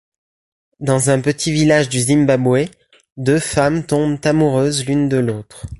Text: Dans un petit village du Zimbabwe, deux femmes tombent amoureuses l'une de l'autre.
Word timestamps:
Dans 0.79 1.11
un 1.11 1.21
petit 1.21 1.51
village 1.51 1.87
du 1.87 1.99
Zimbabwe, 1.99 2.65
deux 3.17 3.37
femmes 3.37 3.85
tombent 3.85 4.17
amoureuses 4.25 4.87
l'une 4.87 5.07
de 5.07 5.17
l'autre. 5.17 5.67